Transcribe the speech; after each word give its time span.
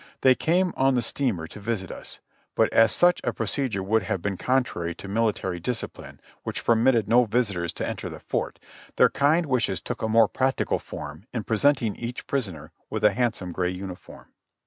They 0.21 0.33
came 0.33 0.73
on 0.75 0.95
the 0.95 1.03
steamer 1.03 1.45
to 1.45 1.59
visit 1.59 1.91
us, 1.91 2.19
but 2.55 2.73
as 2.73 2.91
such 2.91 3.21
a 3.23 3.31
procedure 3.33 3.83
would 3.83 4.01
have 4.01 4.19
been 4.19 4.35
contrary 4.35 4.95
to 4.95 5.07
military 5.07 5.59
discipline, 5.59 6.19
which 6.41 6.65
permitted 6.65 7.07
no 7.07 7.25
visitors 7.25 7.71
to 7.73 7.87
enter 7.87 8.09
the 8.09 8.19
Fort, 8.19 8.57
their 8.95 9.09
kind 9.09 9.45
wishes 9.45 9.79
took 9.79 10.01
a 10.01 10.09
more 10.09 10.27
practical 10.27 10.79
form 10.79 11.27
in 11.35 11.43
presenting 11.43 11.95
each 11.95 12.25
prisoner 12.25 12.71
with 12.89 13.03
a 13.03 13.13
handsome 13.13 13.51
gray 13.51 13.69
uniform. 13.69 14.29